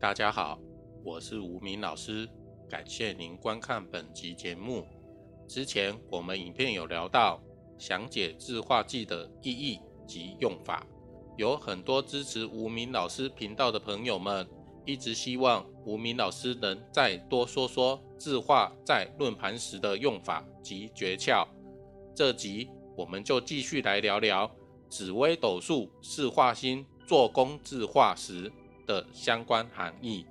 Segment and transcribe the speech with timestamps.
[0.00, 0.56] 大家好，
[1.02, 2.28] 我是吴明老师，
[2.70, 4.86] 感谢您观看本集节目。
[5.48, 7.42] 之前我们影片有聊到
[7.78, 10.86] 详解字画记的意义及用法，
[11.36, 14.48] 有很多支持吴明老师频道的朋友们，
[14.86, 21.44] 一直希望吴明老师能再多说说字画在论盘时的用法及诀窍。
[22.14, 24.48] 这集我们就继续来聊聊
[24.88, 28.52] 紫微斗数四画星做工字画时
[28.88, 30.26] 的相关含义。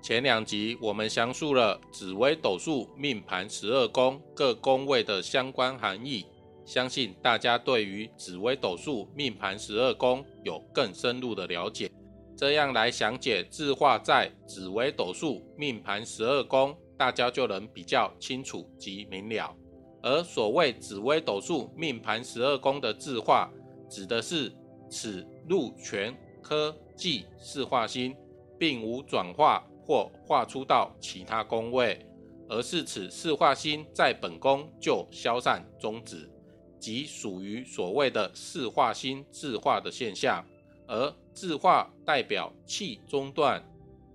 [0.00, 6.24] 前两集我们详述了紫微斗数命盘十二宫各宫位的相关含义，
[6.64, 11.90] 相信大家对于紫微斗数命盘十二宫有更深入的了解。
[12.34, 19.54] 这样来详解字画在紫微斗数命盘十二宫，大家就能比较清楚及明了。
[20.02, 23.50] 而所谓紫微斗数命盘十二宫的字画，
[23.88, 24.52] 指的是
[24.88, 28.16] 此禄全科忌四化星，
[28.58, 32.06] 并无转化或化出到其他宫位，
[32.48, 36.30] 而是此四化星在本宫就消散终止，
[36.78, 40.44] 即属于所谓的四化星自化的现象。
[40.86, 43.62] 而字画代表气中断、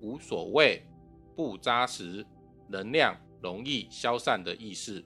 [0.02, 0.81] 无所谓、
[1.36, 2.25] 不扎实、
[2.68, 5.03] 能量容易消散的意思。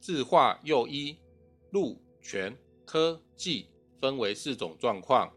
[0.00, 1.16] 字画又一
[1.70, 2.56] 禄权
[2.86, 3.68] 科技
[4.00, 5.30] 分为四种状况。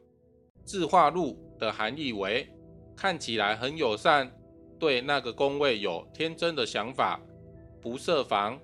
[0.64, 2.50] 字画禄的含义为
[2.95, 4.31] 看起来很友善，
[4.80, 7.19] 对那个宫位有天真的想法，
[7.81, 8.58] 不设防。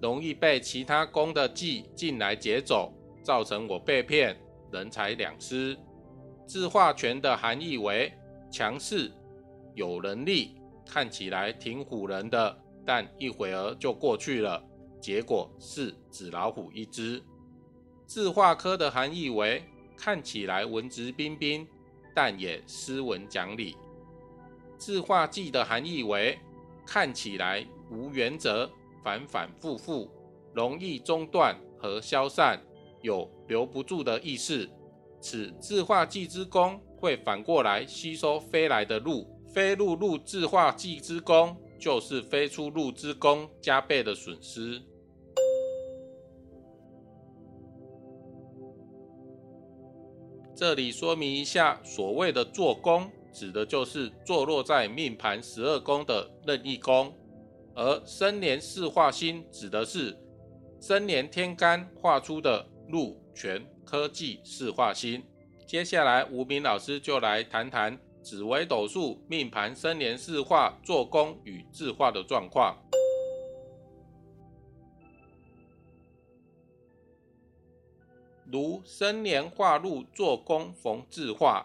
[0.00, 4.34] 容易被其他宫的忌进来劫走，造成我被骗，
[4.72, 5.76] 人财两失。
[6.46, 8.12] 字画权的含义为
[8.50, 9.10] 强势、
[9.74, 14.62] 有能力，看起来挺唬人的，但一会儿就过去了，
[15.00, 17.22] 结果是纸老虎一只。
[18.06, 19.64] 字画科的含义为
[19.96, 21.66] 看起来文质彬彬，
[22.14, 23.76] 但也斯文讲理。
[24.76, 26.38] 字画忌的含义为
[26.86, 28.70] 看起来无原则。
[29.02, 30.10] 反反复复，
[30.52, 32.60] 容易中断和消散，
[33.00, 34.68] 有留不住的意思。
[35.22, 44.82] 此字化忌之功会反过来吸收飞来的路，飞入路自化忌之功，就是飞出路之功加倍的损失。
[50.60, 57.10] 这里说明一下，所谓的坐宫，指的就是坐落在命盘十二宫的任意宫。
[57.74, 60.14] 而生年四化星指的是
[60.78, 65.22] 生年天干化出的禄全科技四化星。
[65.66, 72.76] 接下来，吴明老师就来谈谈紫微斗数命盘生年四化做工与字化的状况。
[78.52, 81.64] 如生年化禄做工逢字画，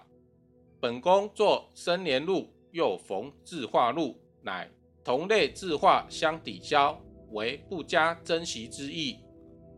[0.80, 4.70] 本宫做生年禄又逢字画禄，乃。
[5.04, 9.20] 同类字画相抵消，为不加珍惜之意。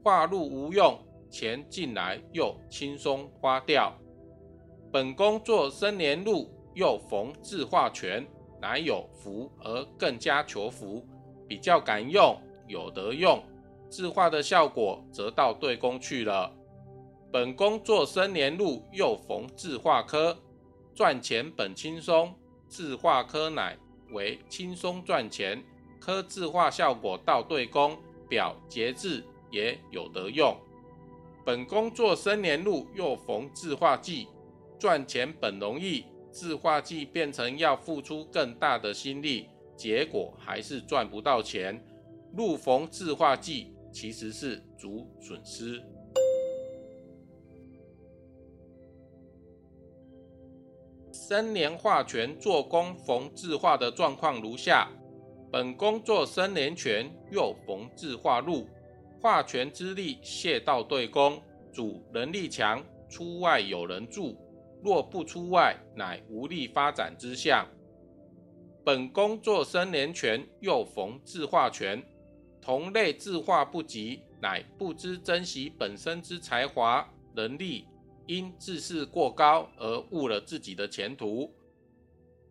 [0.01, 0.97] 化禄无用，
[1.29, 3.94] 钱进来又轻松花掉。
[4.91, 8.25] 本宫做生年禄，又逢字画权，
[8.62, 11.06] 乃有福而更加求福，
[11.46, 13.41] 比较敢用，有得用。
[13.90, 16.53] 字画的效果则到对宫去了。
[17.29, 20.38] 本宫作生年禄，又逢字画科，
[20.95, 22.33] 赚钱本轻松，
[22.67, 23.77] 字画科乃。
[24.11, 25.61] 为轻松赚钱，
[25.99, 27.97] 科字画效果到对宫，
[28.29, 29.21] 表节制
[29.51, 30.55] 也有得用。
[31.45, 34.29] 本宫做生年禄又逢字画忌，
[34.79, 41.85] 赚钱本容易，字画忌变成要付出更大的心力，结果还是赚不到钱。
[42.37, 45.83] 禄逢字画忌其实是主损失。
[51.27, 54.88] 生年化权做工逢字画的状况如下：
[55.51, 58.66] 本宫做生年权又逢字画禄，
[59.19, 64.37] 化权之力泄到对宫，主能力强，出外有人助；
[64.81, 67.67] 若不出外，乃无力发展之象。
[68.85, 72.02] 本宫做生年权又逢字画权，
[72.61, 77.05] 同类字画不及，乃不知珍惜本身之才华
[77.35, 77.85] 能力。
[78.28, 81.52] 因自视过高而误了自己的前途。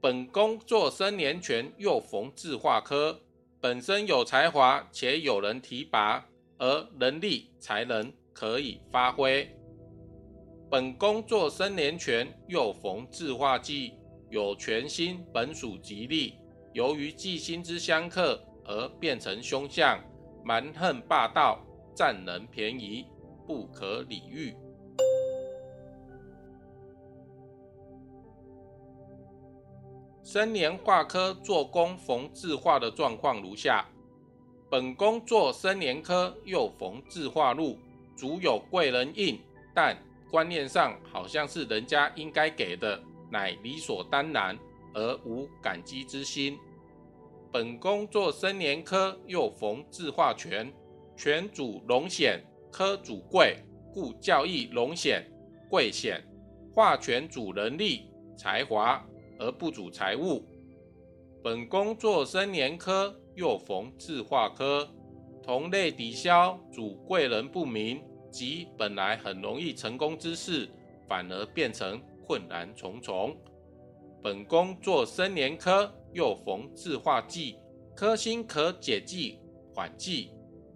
[0.01, 3.19] 本宫做生年权又逢字画科，
[3.61, 6.27] 本身有才华且有人提拔，
[6.59, 9.49] 而能力才能可以发挥。
[10.71, 13.95] 本宫做生年权又逢字画忌，
[14.31, 16.35] 有全新本属吉利，
[16.73, 19.99] 由于忌星之相克而变成凶相，
[20.45, 21.65] 蛮横霸道，
[21.95, 23.07] 占人便宜，
[23.47, 24.55] 不可理喻。
[30.27, 33.87] 生年画科做工逢字画的状况如下：
[34.69, 37.79] 本宫做生年科又逢字画禄，
[38.17, 39.39] 主有贵人印，
[39.73, 39.97] 但
[40.29, 43.01] 观念上好像是人家应该给的，
[43.31, 44.59] 乃理所当然，
[44.95, 46.59] 而无感激之心。
[47.53, 50.75] 本宫做生年科又逢字画权，
[51.17, 53.63] 权主龙显，科主贵，
[53.95, 55.25] 故教义龙显
[55.71, 56.21] 贵显。
[56.75, 59.07] 画权主能力才华，
[59.39, 60.45] 而不主财物。
[61.43, 64.89] 本宫做生年科又逢字画科，
[65.43, 70.69] 同类抵消，主贵人不明，即本来很容易成功之事，
[71.09, 73.37] 反而变成困难重重。
[74.23, 75.93] 本宫做生年科。
[76.13, 77.59] 又逢自化忌，
[77.95, 79.39] 科星可解忌
[79.75, 80.31] 缓忌，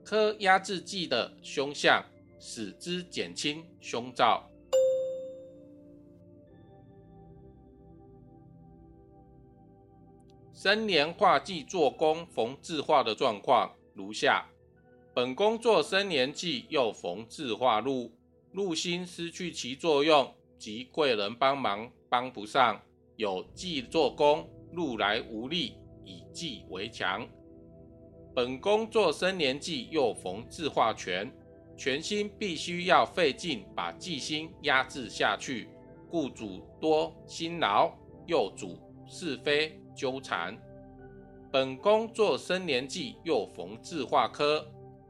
[0.05, 2.05] 科压制忌的凶相，
[2.39, 4.50] 使之减轻凶兆。
[10.53, 14.47] 生年化忌做工逢自化的状况如下：
[15.15, 18.13] 本宫做生年忌又逢自化禄，
[18.53, 22.81] 禄星失去其作用，及贵人帮忙帮不上，
[23.17, 24.49] 有忌做工。
[24.73, 25.75] 禄来无力，
[26.05, 27.27] 以忌为强。
[28.33, 31.29] 本宫做生年忌，又逢自化权，
[31.77, 35.69] 全心必须要费劲把忌星压制下去，
[36.09, 37.93] 故主多辛劳，
[38.29, 40.57] 又主是非纠缠。
[41.53, 44.67] 本宫做生年忌，又逢字化科，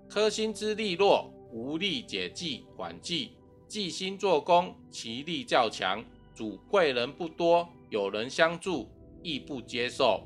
[0.09, 3.37] 科星之力弱，无力解忌缓忌，
[3.69, 6.05] 忌星做工，其力较强，
[6.35, 8.89] 主贵人不多，有人相助。
[9.23, 10.23] 亦不接受。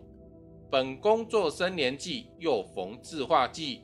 [0.70, 3.80] 本宫做生年忌，又逢字化忌，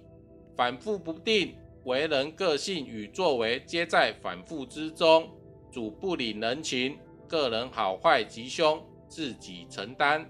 [0.57, 5.29] 反复不定，为人个性与作为皆在反复之中。
[5.73, 6.97] 主不领人情，
[7.27, 10.25] 个人好坏吉凶自己承担。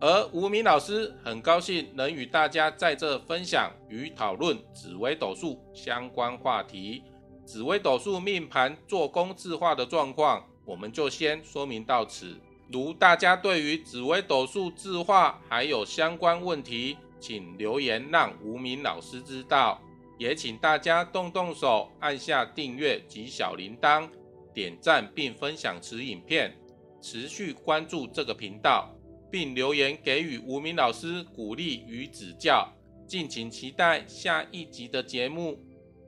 [0.00, 7.02] 而无名老师很高兴能与大家在这分享与讨论紫微斗数相关话题。
[7.44, 12.34] 紫微斗数命盘做工字化的状况，我们就先说明到此。
[12.72, 19.78] 如大家对于紫微斗数字画还有相关问题，请留言让无名老师知道。
[20.16, 24.08] 也请大家动动手按下订阅及小铃铛，
[24.54, 26.56] 点赞并分享此影片，
[27.00, 28.94] 持续关注这个频道，
[29.30, 32.72] 并留言给予无名老师鼓励与指教。
[33.06, 35.58] 敬请期待下一集的节目，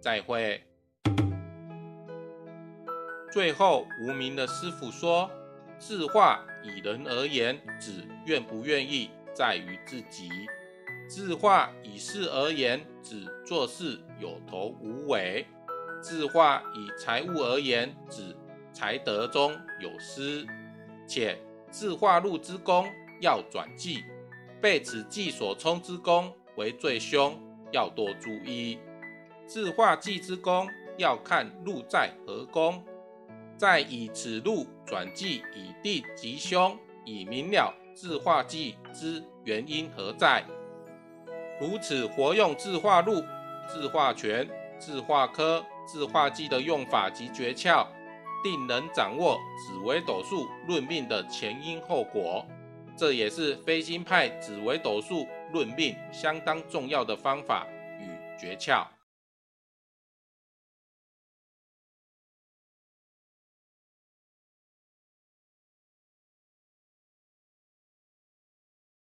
[0.01, 0.63] 再会。
[3.33, 5.31] 最后，无名的师傅说。
[5.79, 10.29] 字画以人而言，指愿不愿意，在于自己；
[11.09, 15.45] 字画以事而言，指做事有头无尾；
[16.01, 18.37] 字画以财物而言，指
[18.73, 20.47] 财德中有失。
[21.09, 21.37] 且
[21.69, 22.87] 字画禄之功
[23.23, 24.05] 要转忌，
[24.61, 27.41] 被此忌所冲之功为最凶，
[27.71, 28.79] 要多注意。
[29.47, 32.85] 字画忌之功要看禄在何宫。
[33.57, 40.45] 再以此路转记以定吉凶，以明了字画记之原因何在。
[41.61, 43.23] 如此活用字画路、
[43.69, 44.49] 字画权、
[44.81, 47.87] 字画科、字画记的用法及诀窍，
[48.43, 52.45] 定能掌握紫微斗数论命的前因后果。
[52.97, 57.67] 这也是飞星派紫微斗数论命相当重要的方法
[57.99, 58.87] 与诀窍。